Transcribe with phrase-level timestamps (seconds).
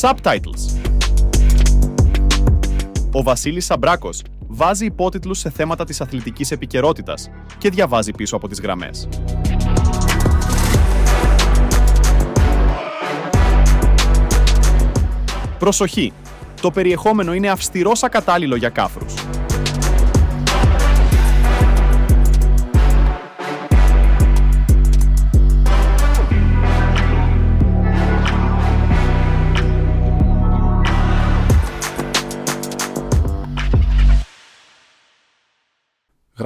[0.00, 0.90] Subtitles
[3.12, 8.60] Ο Βασίλης Σαμπράκος βάζει υπότιτλους σε θέματα της αθλητικής επικαιρότητας και διαβάζει πίσω από τις
[8.60, 9.08] γραμμές.
[15.58, 16.12] Προσοχή!
[16.60, 19.14] Το περιεχόμενο είναι αυστηρός ακατάλληλο για κάφρους.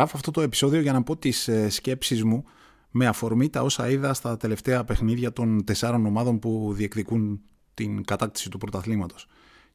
[0.01, 2.45] Γράφω αυτό το επεισόδιο για να πω τις ε, σκέψεις μου
[2.91, 7.41] με αφορμή τα όσα είδα στα τελευταία παιχνίδια των τεσσάρων ομάδων που διεκδικούν
[7.75, 9.27] την κατάκτηση του πρωταθλήματος.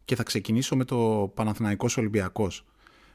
[0.06, 2.66] Και θα ξεκινήσω με το Παναθηναϊκός Ολυμπιακός.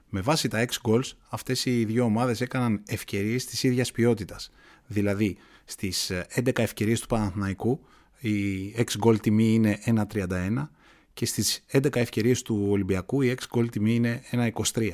[0.08, 4.50] Με βάση τα 6 goals, αυτές οι δύο ομάδες έκαναν ευκαιρίες της ίδιας ποιότητας.
[4.86, 7.80] Δηλαδή, στις 11 ε, ευκαιρίες του Παναθηναϊκού,
[8.18, 10.70] η 6 goal τιμή είναι 1.31
[11.14, 14.88] και στις 11 ευκαιρίες του Ολυμπιακού η 6 goal τιμή είναι 1.23.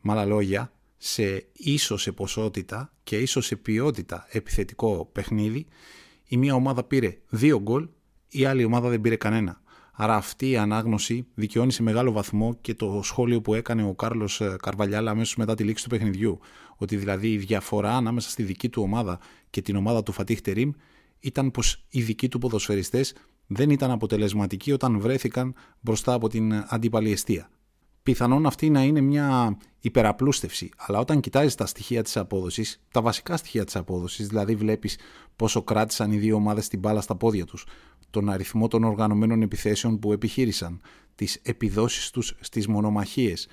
[0.00, 5.66] Με άλλα λόγια, σε ίσο σε ποσότητα και ίσο σε ποιότητα επιθετικό παιχνίδι,
[6.28, 7.88] η μία ομάδα πήρε δύο γκολ,
[8.28, 9.60] η άλλη ομάδα δεν πήρε κανένα.
[9.92, 14.40] Άρα αυτή η ανάγνωση δικαιώνει σε μεγάλο βαθμό και το σχόλιο που έκανε ο Κάρλος
[14.40, 16.38] ε, Καρβαλιάλα αμέσως μετά τη λήξη του παιχνιδιού.
[16.76, 19.18] Ότι δηλαδή η διαφορά ανάμεσα στη δική του ομάδα
[19.50, 20.70] και την ομάδα του Φατίχ Τερίμ
[21.20, 23.14] ήταν πως οι δικοί του ποδοσφαιριστές
[23.46, 27.50] δεν ήταν αποτελεσματικοί όταν βρέθηκαν μπροστά από την αντίπαλη αιστεία
[28.06, 30.70] πιθανόν αυτή να είναι μια υπεραπλούστευση.
[30.76, 34.98] Αλλά όταν κοιτάζεις τα στοιχεία της απόδοσης, τα βασικά στοιχεία της απόδοσης, δηλαδή βλέπεις
[35.36, 37.66] πόσο κράτησαν οι δύο ομάδες την μπάλα στα πόδια τους,
[38.10, 40.80] τον αριθμό των οργανωμένων επιθέσεων που επιχείρησαν,
[41.14, 43.48] τις επιδόσεις τους στις μονομαχίες,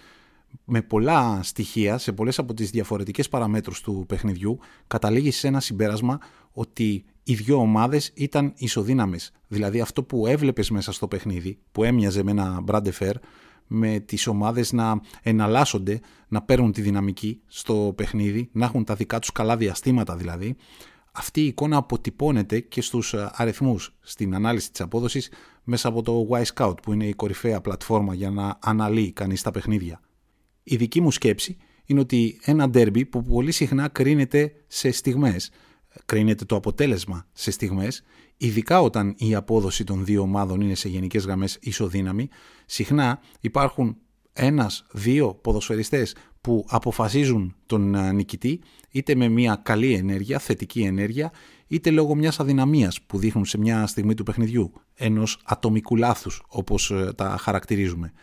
[0.65, 6.19] με πολλά στοιχεία, σε πολλές από τις διαφορετικές παραμέτρους του παιχνιδιού, καταλήγεις σε ένα συμπέρασμα
[6.51, 9.31] ότι οι δύο ομάδες ήταν ισοδύναμες.
[9.47, 13.16] Δηλαδή αυτό που έβλεπες μέσα στο παιχνίδι, που έμοιαζε με ένα μπραντεφέρ,
[13.68, 19.19] με τις ομάδες να εναλλάσσονται, να παίρνουν τη δυναμική στο παιχνίδι, να έχουν τα δικά
[19.19, 20.56] τους καλά διαστήματα δηλαδή.
[21.12, 25.31] Αυτή η εικόνα αποτυπώνεται και στους ε, αριθμούς στην ανάλυση της απόδοσης
[25.63, 30.00] μέσα από το Y-Scout που είναι η κορυφαία πλατφόρμα για να αναλύει κανείς τα παιχνίδια.
[30.63, 35.52] Η δική μου σκέψη είναι ότι ένα ντέρμπι που πολύ συχνά κρίνεται σε στιγμές,
[36.05, 38.03] κρίνεται το αποτέλεσμα σε στιγμές,
[38.37, 42.29] ειδικά όταν η απόδοση των δύο ομάδων είναι σε γενικές γραμμές ισοδύναμη,
[42.65, 43.97] συχνά υπάρχουν
[44.33, 51.31] ένας, δύο ποδοσφαιριστές που αποφασίζουν τον ε, νικητή είτε με μια καλή ενέργεια, θετική ενέργεια,
[51.67, 56.91] είτε λόγω μιας αδυναμίας που δείχνουν σε μια στιγμή του παιχνιδιού, ενός ατομικού λάθους όπως
[56.91, 58.13] ε, τα χαρακτηρίζουμε.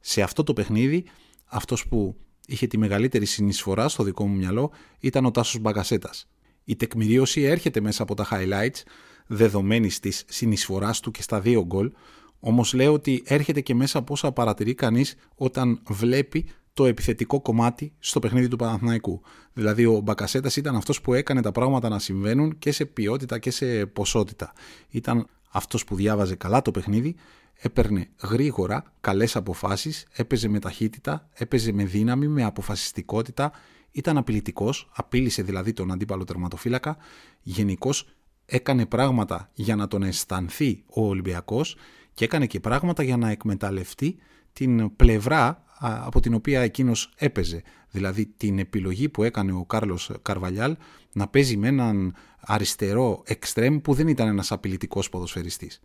[0.00, 1.04] Σε αυτό το παιχνίδι,
[1.46, 2.16] αυτός που
[2.46, 6.28] είχε τη μεγαλύτερη συνεισφορά στο δικό μου μυαλό ήταν ο Τάσος Μπαγκασέτας.
[6.64, 8.82] Η τεκμηρίωση έρχεται μέσα από τα highlights,
[9.26, 11.92] δεδομένης της συνεισφοράς του και στα δύο γκολ,
[12.40, 17.92] όμως λέω ότι έρχεται και μέσα από όσα παρατηρεί κανείς όταν βλέπει το επιθετικό κομμάτι
[17.98, 19.22] στο παιχνίδι του Παναθηναϊκού.
[19.52, 23.50] Δηλαδή ο Μπακασέτας ήταν αυτός που έκανε τα πράγματα να συμβαίνουν και σε ποιότητα και
[23.50, 24.52] σε ποσότητα.
[24.88, 27.14] Ήταν αυτός που διάβαζε καλά το παιχνίδι,
[27.54, 33.52] έπαιρνε γρήγορα καλές αποφάσεις, έπαιζε με ταχύτητα, έπαιζε με δύναμη, με αποφασιστικότητα,
[33.92, 36.96] ήταν απειλητικός, απείλησε δηλαδή τον αντίπαλο τερματοφύλακα,
[37.42, 38.08] γενικώς
[38.46, 41.76] έκανε πράγματα για να τον αισθανθεί ο Ολυμπιακός
[42.14, 44.16] και έκανε και πράγματα για να εκμεταλλευτεί
[44.52, 47.62] την πλευρά από την οποία εκείνος έπαιζε.
[47.90, 50.76] Δηλαδή την επιλογή που έκανε ο Κάρλος Καρβαλιάλ
[51.12, 55.80] να παίζει με έναν αριστερό εξτρέμ που δεν ήταν ένας απειλητικός ποδοσφαιριστής.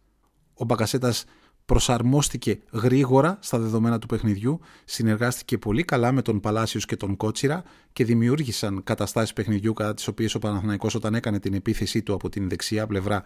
[0.54, 1.26] Ο Μπακασέτας
[1.68, 7.64] προσαρμόστηκε γρήγορα στα δεδομένα του παιχνιδιού, συνεργάστηκε πολύ καλά με τον Παλάσιος και τον Κότσιρα
[7.94, 12.30] και δημιούργησαν καταστάσεις παιχνιδιού κατά τις οποίες ο Παναθηναϊκός όταν έκανε την επίθεσή του από
[12.30, 13.24] την δεξιά πλευρά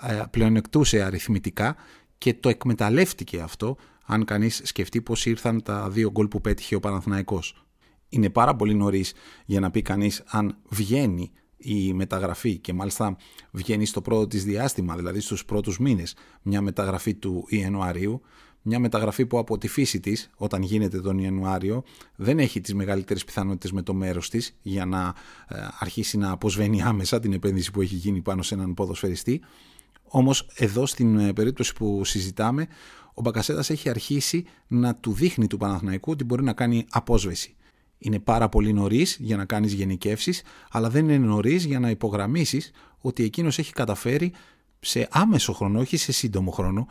[0.00, 1.76] ε, πλεονεκτούσε αριθμητικά
[2.18, 3.76] και το εκμεταλλεύτηκε αυτό
[4.06, 7.64] αν κανείς σκεφτεί πώς ήρθαν τα δύο γκολ που πέτυχε ο Παναθηναϊκός.
[8.08, 9.12] Είναι πάρα πολύ νωρίς
[9.44, 13.16] για να πει κανείς αν βγαίνει η μεταγραφή και μάλιστα
[13.50, 18.22] βγαίνει στο πρώτο της διάστημα, δηλαδή στους πρώτους μήνες, μια μεταγραφή του Ιανουαρίου,
[18.62, 21.82] μια μεταγραφή που από τη φύση της, όταν γίνεται τον Ιανουάριο,
[22.16, 25.14] δεν έχει τις μεγαλύτερες πιθανότητες με το μέρος της για να
[25.48, 29.40] ε, αρχίσει να αποσβαίνει άμεσα την επένδυση που έχει γίνει πάνω σε έναν ποδοσφαιριστή.
[30.04, 32.66] Όμως εδώ στην ε, περίπτωση που συζητάμε,
[33.14, 37.54] ο Μπακασέτας έχει αρχίσει να του δείχνει του Παναθηναϊκού ότι μπορεί να κάνει απόσβεση.
[38.04, 42.70] Είναι πάρα πολύ νωρίς για να κάνεις γενικεύσεις, αλλά δεν είναι νωρίς για να υπογραμμίσεις
[43.00, 44.32] ότι εκείνος έχει καταφέρει
[44.80, 46.86] σε άμεσο χρόνο, όχι σε σύντομο χρόνο,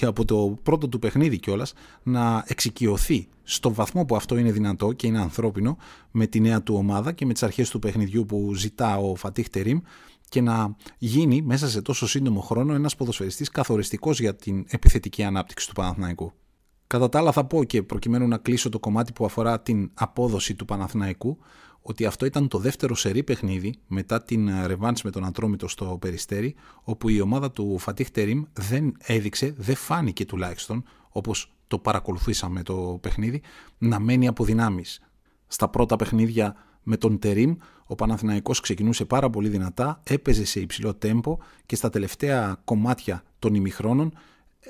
[0.00, 1.72] από το πρώτο του παιχνίδι κιόλας,
[2.02, 5.76] να εξοικειωθεί στο βαθμό που αυτό είναι δυνατό και είναι ανθρώπινο
[6.10, 9.48] με τη νέα του ομάδα και με τις αρχές του παιχνιδιού που ζητά ο Φατίχ
[9.48, 9.78] Τερίμ
[10.28, 15.68] και να γίνει μέσα σε τόσο σύντομο χρόνο ένας ποδοσφαιριστής καθοριστικός για την επιθετική ανάπτυξη
[15.68, 16.32] του Παναθηναϊκού.
[16.86, 20.54] Κατά τα άλλα θα πω και προκειμένου να κλείσω το κομμάτι που αφορά την απόδοση
[20.54, 21.38] του Παναθηναϊκού
[21.82, 26.54] ότι αυτό ήταν το δεύτερο σερή παιχνίδι μετά την ρεβάνς με τον Ατρόμητο στο Περιστέρι
[26.82, 32.98] όπου η ομάδα του Φατίχ Τερίμ δεν έδειξε, δεν φάνηκε τουλάχιστον όπως το παρακολουθήσαμε το
[33.02, 33.42] παιχνίδι
[33.78, 35.00] να μένει από δυνάμεις.
[35.46, 37.54] Στα πρώτα παιχνίδια με τον Τερίμ
[37.86, 41.36] ο Παναθηναϊκός ξεκινούσε πάρα πολύ δυνατά, έπαιζε σε υψηλό τέμπο
[41.66, 44.12] και στα τελευταία κομμάτια των ημιχρόνων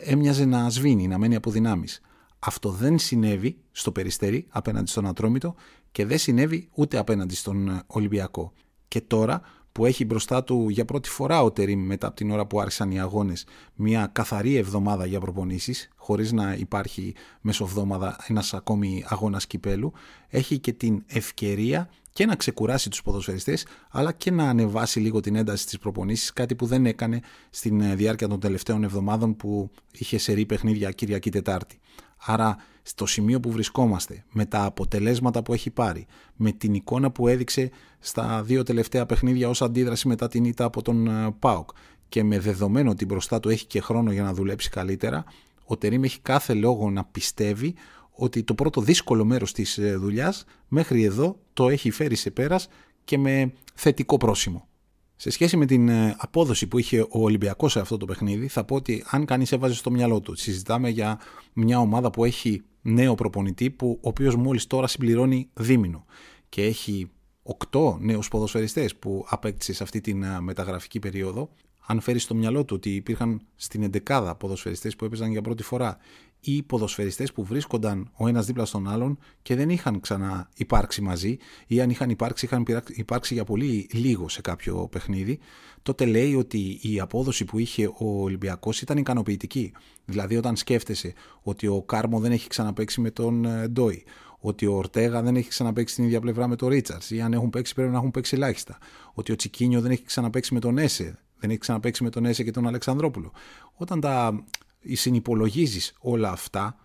[0.05, 2.01] έμοιαζε να σβήνει, να μένει από δυνάμεις.
[2.39, 5.55] Αυτό δεν συνέβη στο Περιστέρι απέναντι στον Ατρόμητο
[5.93, 8.53] και δεν συνέβη ούτε απέναντι στον Ολυμπιακό.
[8.89, 9.41] Και τώρα
[9.77, 12.91] που έχει μπροστά του για πρώτη φορά ο Τερίμ μετά από την ώρα που άρχισαν
[12.91, 19.93] οι αγώνες μια καθαρή εβδομάδα για προπονήσεις χωρίς να υπάρχει μεσοβδόμαδα ένας ακόμη αγώνας κυπέλου
[20.29, 25.37] έχει και την ευκαιρία και να ξεκουράσει τους ποδοσφαιριστές αλλά και να ανεβάσει λίγο την
[25.37, 27.21] ένταση της προπονήσεις κάτι που δεν έκανε
[27.51, 31.79] στην διάρκεια των τελευταίων εβδομάδων που είχε σερή παιχνίδια Κυριακή Τετάρτη.
[32.27, 32.57] Άρα
[32.89, 36.07] στο σημείο που βρισκόμαστε, με τα αποτελέσματα που έχει πάρει,
[36.37, 40.83] με την εικόνα που έδειξε στα δύο τελευταία παιχνίδια ως αντίδραση μετά την ήττα από
[40.83, 41.69] τον ε, ΠΑΟΚ
[42.09, 45.25] και με δεδομένο ότι μπροστά του έχει και χρόνο για να δουλέψει καλύτερα,
[45.65, 47.75] ο Τερίμ έχει κάθε λόγο να πιστεύει
[48.11, 52.69] ότι το πρώτο δύσκολο μέρος της ε, δουλειάς μέχρι εδώ το έχει φέρει σε πέρας
[53.05, 54.69] και με θετικό πρόσημο.
[55.17, 58.65] Σε σχέση με την ε, απόδοση που είχε ο Ολυμπιακός σε αυτό το παιχνίδι, θα
[58.65, 61.19] πω ότι αν κανείς έβαζε στο μυαλό του, συζητάμε για
[61.53, 66.05] μια ομάδα που έχει νέο προπονητή, που, ο οποίος μόλις τώρα συμπληρώνει δίμηνο.
[66.49, 67.11] Και έχει
[67.43, 71.51] οκτώ νέους ποδοσφαιριστές που απέκτησε σε αυτή την ε, μεταγραφική περίοδο,
[71.87, 75.99] αν φέρεις στο μυαλό του ότι υπήρχαν στην εντεκάδα ποδοσφαιριστές που έπαιζαν για πρώτη φορά
[76.41, 81.37] ή ποδοσφαιριστές που βρίσκονταν ο ένας δίπλα στον άλλον και δεν είχαν ξανά υπάρξει μαζί
[81.67, 85.39] ή αν είχαν υπάρξει, είχαν υπάρξει για πολύ λίγο σε κάποιο παιχνίδι,
[85.83, 89.73] τότε λέει ότι η απόδοση που είχε ο Ολυμπιακός ήταν ικανοποιητική.
[90.05, 91.13] Δηλαδή όταν σκέφτεσαι
[91.43, 94.05] ότι ο Κάρμο δεν έχει ξαναπέξει με τον ε, Ντόι,
[94.39, 97.51] ότι ο Ορτέγα δεν έχει ξαναπέξει την ίδια πλευρά με τον Ρίτσαρτ, ή αν έχουν
[97.51, 98.79] παίξει πρέπει να έχουν παίξει ελάχιστα.
[99.15, 102.45] Ότι ο Τσικίνιο δεν έχει ξαναπέξει με τον Έσε, δεν έχει ξαναπέξει με τον Έσε
[102.45, 103.33] και τον Αλεξανδρόπουλο.
[103.75, 104.45] Όταν τα
[104.93, 106.77] συνυπολογίζεις όλα αυτά,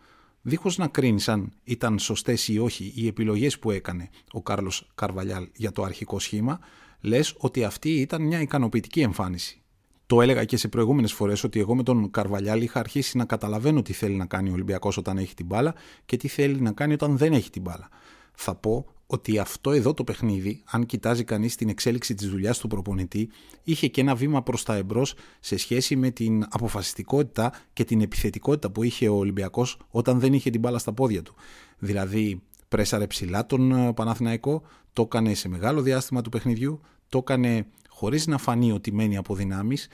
[0.42, 5.48] δίχως να κρίνεις αν ήταν σωστές ή όχι οι επιλογές που έκανε ο Κάρλος Καρβαλιάλ
[5.56, 6.60] για το αρχικό σχήμα,
[7.02, 9.62] λες ότι αυτή ήταν μια ικανοποιητική εμφάνιση.
[10.06, 13.82] Το έλεγα και σε προηγούμενες φορές ότι εγώ με τον Καρβαλιάλ είχα αρχίσει να καταλαβαίνω
[13.82, 15.76] τι θέλει να κάνει ο Ολυμπιακός όταν έχει την μπάλα
[16.06, 17.90] και τι θέλει να κάνει όταν δεν έχει την μπάλα.
[18.34, 22.68] Θα πω ότι αυτό εδώ το παιχνίδι, αν κοιτάζει κανείς την εξέλιξη της δουλειάς του
[22.68, 23.30] προπονητή,
[23.64, 28.72] είχε και ένα βήμα προς τα εμπρός σε σχέση με την αποφασιστικότητα και την επιθετικότητα
[28.72, 31.36] που είχε ο Ολυμπιακός όταν δεν είχε την μπάλα στα πόδια του.
[31.78, 34.62] Δηλαδή, πρέσαρε ψηλά τον ε, Παναθηναϊκό,
[34.94, 39.36] το έκανε σε μεγάλο διάστημα του παιχνιδιού, το έκανε χωρίς να φανεί ότι μένει από
[39.36, 39.88] δυνάμεις,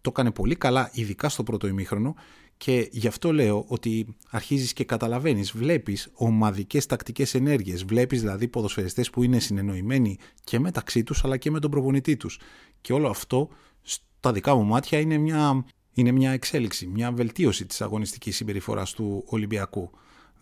[0.00, 2.14] το έκανε πολύ καλά ειδικά στο πρώτο ημίχρονο
[2.62, 9.10] και γι' αυτό λέω ότι αρχίζεις και καταλαβαίνεις, βλέπεις ομαδικές τακτικές ενέργειες, βλέπεις δηλαδή ποδοσφαιριστές
[9.10, 12.38] που είναι συνεννοημένοι και μεταξύ τους αλλά και με τον προπονητή τους.
[12.80, 13.48] Και όλο αυτό
[13.82, 19.24] στα δικά μου μάτια είναι μια, είναι μια εξέλιξη, μια βελτίωση της αγωνιστικής συμπεριφοράς του
[19.26, 19.90] Ολυμπιακού.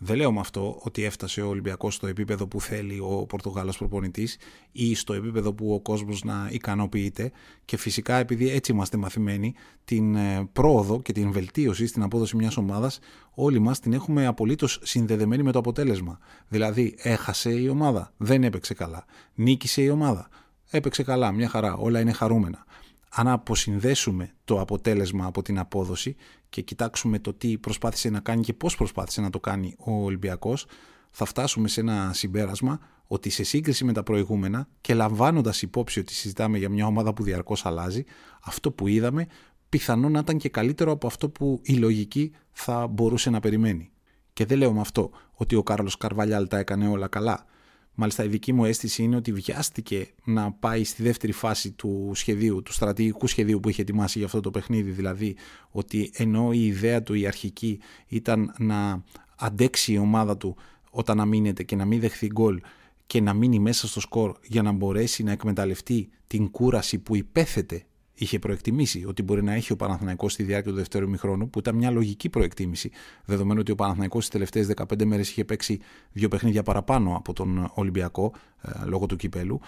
[0.03, 4.37] Δεν λέω με αυτό ότι έφτασε ο Ολυμπιακός στο επίπεδο που θέλει ο Πορτογάλος προπονητής
[4.71, 7.31] ή στο επίπεδο που ο κόσμος να ικανοποιείται
[7.65, 9.53] και φυσικά επειδή έτσι είμαστε μαθημένοι
[9.85, 12.99] την ε, πρόοδο και την βελτίωση στην απόδοση μιας ομάδας
[13.33, 16.19] όλοι μας την έχουμε απολύτως συνδεδεμένη με το αποτέλεσμα.
[16.47, 19.05] Δηλαδή έχασε η ομάδα, δεν έπαιξε καλά.
[19.33, 20.29] Νίκησε η ομάδα,
[20.69, 22.65] έπαιξε καλά, μια χαρά, όλα είναι χαρούμενα
[23.13, 26.15] αν αποσυνδέσουμε το αποτέλεσμα από την απόδοση
[26.49, 30.65] και κοιτάξουμε το τι προσπάθησε να κάνει και πώς προσπάθησε να το κάνει ο Ολυμπιακός,
[31.11, 36.13] θα φτάσουμε σε ένα συμπέρασμα ότι σε σύγκριση με τα προηγούμενα και λαμβάνοντας υπόψη ότι
[36.13, 38.03] συζητάμε για μια ομάδα που διαρκώς αλλάζει,
[38.43, 39.27] αυτό που είδαμε
[39.69, 43.91] πιθανόν να ήταν και καλύτερο από αυτό που η λογική θα μπορούσε να περιμένει.
[44.33, 47.45] Και δεν λέω με αυτό ότι ο Κάρλος Καρβαλιάλ τα έκανε όλα καλά.
[47.95, 52.61] Μάλιστα η δική μου αίσθηση είναι ότι βιάστηκε να πάει στη δεύτερη φάση του σχεδίου,
[52.61, 54.91] του στρατηγικού σχεδίου που είχε ετοιμάσει για αυτό το παιχνίδι.
[54.91, 55.35] Δηλαδή
[55.69, 59.03] ότι ενώ η ιδέα του η αρχική ήταν να
[59.37, 60.55] αντέξει η ομάδα του
[60.91, 62.61] όταν αμήνεται και να μην δεχθεί γκολ
[63.05, 67.85] και να μείνει μέσα στο σκορ για να μπορέσει να εκμεταλλευτεί την κούραση που υπέθετε
[68.21, 71.75] είχε προεκτιμήσει ότι μπορεί να έχει ο Παναθηναϊκός στη διάρκεια του δεύτερου μηχρόνου, που ήταν
[71.75, 72.91] μια λογική προεκτίμηση,
[73.25, 75.79] δεδομένου ότι ο Παναθηναϊκός στι τελευταίες 15 μέρες είχε παίξει
[76.11, 79.59] δύο παιχνίδια παραπάνω από τον Ολυμπιακό, ε, λόγω του κυπέλου.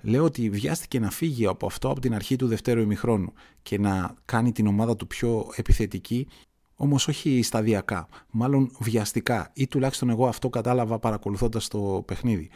[0.00, 4.14] Λέω ότι βιάστηκε να φύγει από αυτό από την αρχή του δευτέρου ημιχρόνου και να
[4.24, 6.26] κάνει την ομάδα του πιο επιθετική,
[6.74, 12.50] όμως όχι σταδιακά, μάλλον βιαστικά, ή τουλάχιστον εγώ αυτό κατάλαβα παρακολουθώντας το παιχνίδι.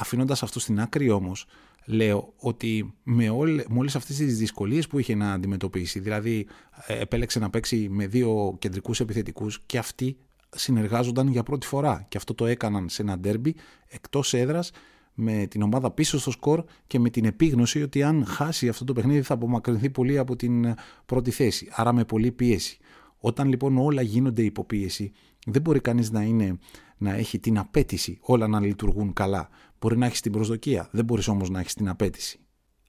[0.00, 1.46] Αφήνοντας αυτό στην άκρη όμως,
[1.84, 6.46] λέω ότι με, όλε, με όλες αυτές τις δυσκολίες που είχε να αντιμετωπίσει, δηλαδή
[6.86, 10.16] ε, επέλεξε να παίξει με δύο κεντρικούς επιθετικούς και αυτοί
[10.56, 13.54] συνεργάζονταν για πρώτη φορά και αυτό το έκαναν σε ένα ντέρμπι
[13.88, 14.70] εκτός έδρας
[15.14, 18.92] με την ομάδα πίσω στο σκορ και με την επίγνωση ότι αν χάσει αυτό το
[18.92, 20.74] παιχνίδι θα απομακρυνθεί πολύ από την
[21.06, 22.78] πρώτη θέση, άρα με πολλή πίεση.
[23.20, 25.12] Όταν λοιπόν όλα γίνονται υποπίεση,
[25.46, 26.58] δεν μπορεί κανείς να, είναι,
[26.98, 29.48] να έχει την απέτηση όλα να λειτουργούν καλά.
[29.80, 32.40] Μπορεί να έχεις την προσδοκία, δεν μπορείς όμως να έχεις την απέτηση.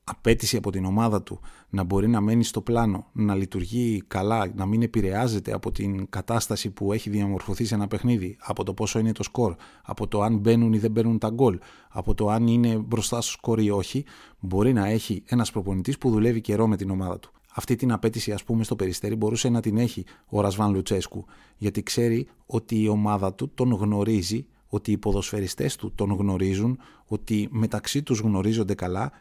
[0.03, 1.39] Απέτηση από την ομάδα του
[1.69, 6.69] να μπορεί να μένει στο πλάνο, να λειτουργεί καλά, να μην επηρεάζεται από την κατάσταση
[6.69, 10.37] που έχει διαμορφωθεί σε ένα παιχνίδι, από το πόσο είναι το σκορ, από το αν
[10.37, 14.05] μπαίνουν ή δεν μπαίνουν τα γκολ, από το αν είναι μπροστά στο σκορ ή όχι,
[14.39, 17.31] μπορεί να έχει ένας προπονητής που δουλεύει καιρό με την ομάδα του.
[17.59, 21.25] Αυτή την απέτηση, ας πούμε, στο περιστέρι μπορούσε να την έχει ο Ρασβάν Λουτσέσκου,
[21.57, 27.47] γιατί ξέρει ότι η ομάδα του τον γνωρίζει ότι οι ποδοσφαιριστές του τον γνωρίζουν, ότι
[27.51, 29.11] μεταξύ τους γνωρίζονται καλά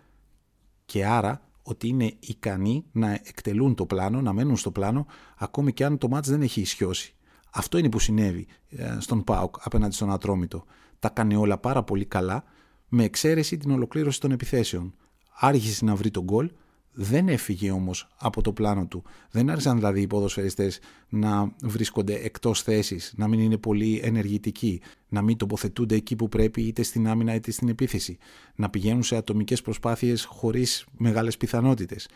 [0.85, 5.85] και άρα ότι είναι ικανοί να εκτελούν το πλάνο, να μένουν στο πλάνο, ακόμη και
[5.85, 7.15] αν το μάτς δεν έχει ισιώσει.
[7.51, 10.65] Αυτό είναι που συνέβη ε, στον ΠΑΟΚ απέναντι στον Ατρόμητο.
[10.99, 12.45] Τα κάνει όλα πάρα πολύ καλά,
[12.89, 14.95] με εξαίρεση την ολοκλήρωση των επιθέσεων.
[15.41, 16.51] Άρχισε να βρει τον γκολ,
[17.01, 19.03] δεν έφυγε όμως από το πλάνο του.
[19.31, 20.79] Δεν άρχισαν δηλαδή οι ποδοσφαιριστές
[21.09, 26.63] να βρίσκονται εκτός θέσης, να μην είναι πολύ ενεργητικοί, να μην τοποθετούνται εκεί που πρέπει
[26.63, 28.19] είτε στην άμυνα είτε στην επίθεση,
[28.55, 32.09] να πηγαίνουν σε ατομικές προσπάθειες χωρίς μεγάλες πιθανότητες.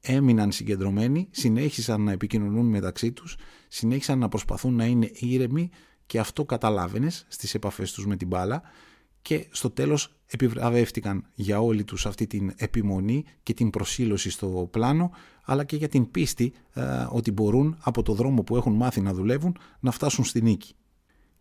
[0.00, 3.36] Έμειναν συγκεντρωμένοι, συνέχισαν να επικοινωνούν μεταξύ τους,
[3.68, 5.70] συνέχισαν να προσπαθούν να είναι ήρεμοι
[6.06, 8.62] και αυτό καταλάβαινες στις επαφές τους με την μπάλα
[9.22, 15.10] και στο τέλος επιβραβεύτηκαν για όλη τους αυτή την επιμονή και την προσήλωση στο πλάνο
[15.44, 19.12] αλλά και για την πίστη ε, ότι μπορούν από το δρόμο που έχουν μάθει να
[19.12, 20.74] δουλεύουν να φτάσουν στη νίκη.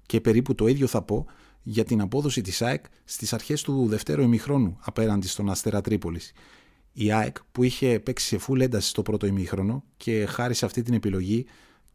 [0.05, 1.25] Και περίπου το ίδιο θα πω
[1.63, 6.31] για την απόδοση της ΑΕΚ στις αρχές του δευτέρου ημιχρόνου απέναντι στον Αστέρα Τρίπολης.
[6.93, 10.81] Η ΑΕΚ που είχε παίξει σε φουλ ένταση στο πρώτο ημίχρονο και χάρη σε αυτή
[10.81, 11.45] την επιλογή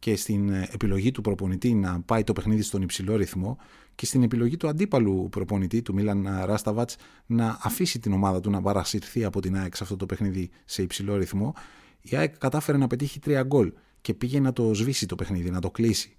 [0.05, 3.57] και στην ε, επιλογή του προπονητή να πάει το παιχνίδι στον υψηλό ρυθμό
[3.95, 6.95] και στην επιλογή του αντίπαλου προπονητή του Μίλαν Ράσταβατς
[7.25, 10.81] να αφήσει την ομάδα του να παρασυρθεί από την ΑΕΚ σε αυτό το παιχνίδι σε
[10.81, 11.53] υψηλό ρυθμό,
[12.01, 15.59] η ΑΕΚ κατάφερε να πετύχει τρία γκολ και πήγε να το σβήσει το παιχνίδι, να
[15.59, 16.15] το κλείσει.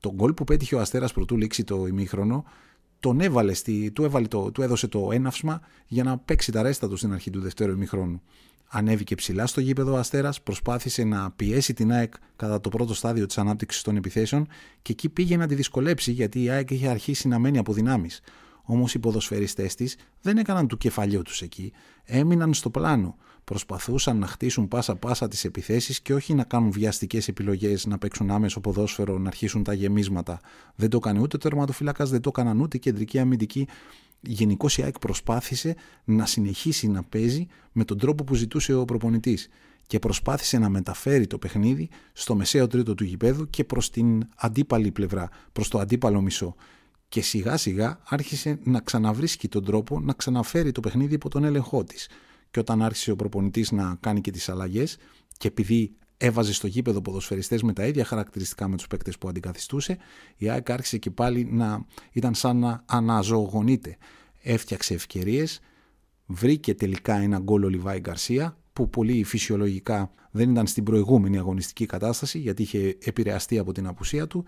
[0.00, 2.44] Το γκολ που πέτυχε ο Αστέρας πρωτού λήξει το ημίχρονο,
[3.00, 6.88] τον έβαλε στη, του, έβαλε το, του έδωσε το έναυσμα για να παίξει τα ρέστα
[6.88, 8.22] του στην αρχή του δευτέρου ημίχρονου
[8.74, 13.26] ανέβηκε ψηλά στο γήπεδο ο Αστέρας, προσπάθησε να πιέσει την ΑΕΚ κατά το πρώτο στάδιο
[13.26, 14.46] της ανάπτυξης των επιθέσεων
[14.82, 18.20] και εκεί πήγε να τη δυσκολέψει γιατί η ΑΕΚ είχε αρχίσει να μένει από δυνάμεις.
[18.62, 21.72] Όμως οι ποδοσφαιριστές της δεν έκαναν του κεφαλιού τους εκεί,
[22.04, 23.16] έμειναν στο πλάνο.
[23.52, 28.60] Προσπαθούσαν να χτίσουν πάσα-πάσα τις επιθέσεις και όχι να κάνουν βιαστικές επιλογές, να παίξουν άμεσο
[28.60, 30.40] ποδόσφαιρο, να αρχίσουν τα γεμίσματα.
[30.74, 33.68] Δεν το έκανε ούτε ο τερματοφύλακας, δεν το έκαναν ούτε η κεντρική αμυντική
[34.20, 39.48] γενικώ η ΑΕΚ προσπάθησε να συνεχίσει να παίζει με τον τρόπο που ζητούσε ο προπονητής
[39.86, 44.90] και προσπάθησε να μεταφέρει το παιχνίδι στο μεσαίο τρίτο του γηπέδου και προς την αντίπαλη
[44.90, 46.54] πλευρά, προς το αντίπαλο μισό.
[47.08, 51.84] Και σιγά σιγά άρχισε να ξαναβρίσκει τον τρόπο να ξαναφέρει το παιχνίδι υπό τον έλεγχό
[51.84, 52.08] της.
[52.52, 54.96] Και όταν άρχισε ο προπονητής να κάνει και τις αλλαγές
[55.36, 59.98] και επειδή έβαζε στο γήπεδο ποδοσφαιριστές με τα ίδια χαρακτηριστικά με τους παίκτες που αντικαθιστούσε,
[60.36, 63.96] η ΑΕΚ άρχισε και πάλι να ήταν σαν να αναζωογονείται.
[64.38, 65.60] Έφτιαξε ευκαιρίες,
[66.26, 71.86] βρήκε τελικά ένα γκολ ο Λιβάη Γκαρσία, που πολύ φυσιολογικά δεν ήταν στην προηγούμενη αγωνιστική
[71.86, 74.44] κατάσταση, γιατί είχε επηρεαστεί από την απουσία του.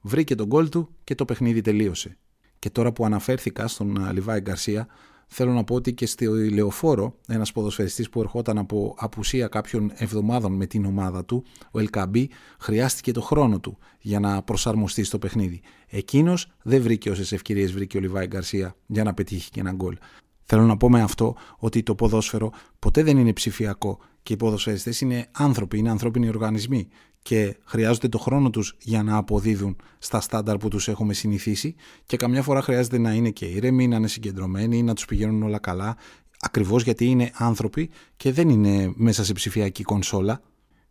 [0.00, 2.16] Βρήκε τον γκολ του και το παιχνίδι τελείωσε.
[2.58, 4.86] Και τώρα που αναφέρθηκα στον Λιβάη Γκαρσία,
[5.28, 10.52] Θέλω να πω ότι και στη Λεωφόρο, ένας ποδοσφαιριστής που ερχόταν από απουσία κάποιων εβδομάδων
[10.52, 15.60] με την ομάδα του, ο Ελκαμπή, χρειάστηκε το χρόνο του για να προσαρμοστεί στο παιχνίδι.
[15.86, 19.96] Εκείνος δεν βρήκε όσες ευκαιρίες βρήκε ο Λιβάη Γκαρσία για να πετύχει και ένα γκολ.
[20.42, 25.00] Θέλω να πω με αυτό ότι το ποδόσφαιρο ποτέ δεν είναι ψηφιακό και οι ποδοσφαιριστές
[25.00, 26.88] είναι άνθρωποι, είναι ανθρώπινοι οργανισμοί
[27.22, 31.74] και χρειάζονται το χρόνο τους για να αποδίδουν στα στάνταρ που τους έχουμε συνηθίσει
[32.06, 35.58] και καμιά φορά χρειάζεται να είναι και ήρεμοι, να είναι συγκεντρωμένοι, να τους πηγαίνουν όλα
[35.58, 35.96] καλά
[36.40, 40.40] ακριβώς γιατί είναι άνθρωποι και δεν είναι μέσα σε ψηφιακή κονσόλα.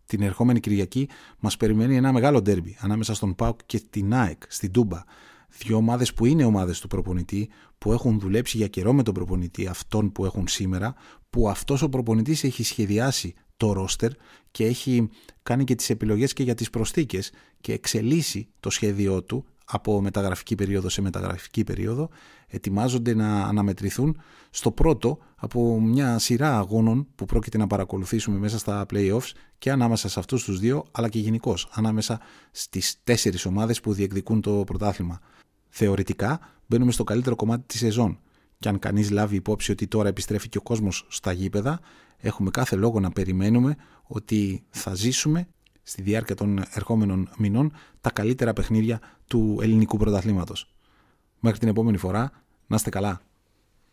[0.06, 4.72] Την ερχόμενη Κυριακή μας περιμένει ένα μεγάλο ντέρμπι ανάμεσα στον ΠΑΟΚ και την ΑΕΚ στην
[4.72, 5.04] Τούμπα.
[5.58, 9.68] Δύο ομάδες που είναι ομάδες του προπονητή, που έχουν δουλέψει για καιρό με τον προπονητή,
[9.68, 10.96] αυτόν που έχουν σήμερα,
[11.30, 14.12] που αυτός ο προπονητής έχει σχεδιάσει το ρόστερ
[14.52, 15.10] και έχει
[15.44, 20.56] κάνει και τις επιλογές και για τις προστίκες και εξελίσσει το σχέδιό του από μεταγραφική
[20.56, 22.10] περίοδο σε μεταγραφική περίοδο
[22.48, 28.86] ετοιμάζονται να αναμετρηθούν στο πρώτο από μια σειρά αγώνων που πρόκειται να παρακολουθήσουμε μέσα στα
[28.94, 32.20] playoffs και ανάμεσα σε αυτούς τους δύο αλλά και γενικώ ανάμεσα
[32.52, 35.20] στις τέσσερις ομάδες που διεκδικούν το πρωτάθλημα.
[35.70, 38.20] Θεωρητικά μπαίνουμε στο καλύτερο κομμάτι της σεζόν
[38.60, 41.80] και αν κανείς λάβει υπόψη ότι τώρα επιστρέφει και ο κόσμος στα γήπεδα,
[42.18, 45.48] έχουμε κάθε λόγο να περιμένουμε ότι θα ζήσουμε
[45.84, 47.72] στη διάρκεια των ερχόμενων μηνών
[48.02, 50.74] τα καλύτερα παιχνίδια του ελληνικού πρωταθλήματος.
[51.40, 52.32] Μέχρι την επόμενη φορά,
[52.68, 53.22] να είστε καλά.